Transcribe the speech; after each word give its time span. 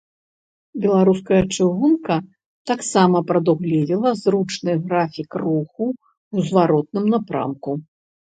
Беларуская 0.83 1.41
чыгунка 1.55 2.17
таксама 2.71 3.21
прадугледзела 3.33 4.09
зручны 4.23 4.73
графік 4.87 5.29
руху 5.43 5.85
ў 5.91 6.37
зваротным 6.51 7.05
напрамку. 7.15 7.71